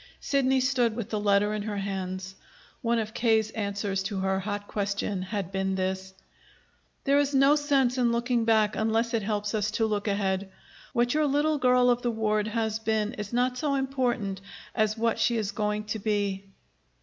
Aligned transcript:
Sidney 0.19 0.59
stood 0.61 0.95
with 0.95 1.11
the 1.11 1.19
letter 1.19 1.53
in 1.53 1.61
her 1.61 1.77
hands. 1.77 2.33
One 2.81 2.97
of 2.97 3.13
K.'s 3.13 3.51
answers 3.51 4.01
to 4.01 4.21
her 4.21 4.39
hot 4.39 4.65
question 4.67 5.21
had 5.21 5.51
been 5.51 5.75
this: 5.75 6.15
"There 7.03 7.19
is 7.19 7.35
no 7.35 7.55
sense 7.55 7.99
in 7.99 8.11
looking 8.11 8.43
back 8.43 8.75
unless 8.75 9.13
it 9.13 9.21
helps 9.21 9.53
us 9.53 9.69
to 9.77 9.85
look 9.85 10.07
ahead. 10.07 10.51
What 10.93 11.13
your 11.13 11.27
little 11.27 11.59
girl 11.59 11.91
of 11.91 12.01
the 12.01 12.09
ward 12.09 12.47
has 12.47 12.79
been 12.79 13.13
is 13.13 13.31
not 13.31 13.59
so 13.59 13.75
important 13.75 14.41
as 14.73 14.97
what 14.97 15.19
she 15.19 15.37
is 15.37 15.51
going 15.51 15.83
to 15.93 15.99
be." 15.99 16.45